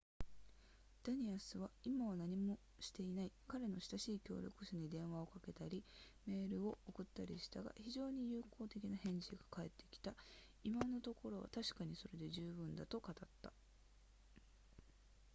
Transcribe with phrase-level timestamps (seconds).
[1.03, 5.83] ダニアスは「今は何もしていない彼の親しい協力者に電話をかけたり、
[6.25, 10.15] メールを送ったりしたが、非常に友好的な返事が返ってきた
[10.63, 13.53] 今のところは、確かにそれで十分だ」と語った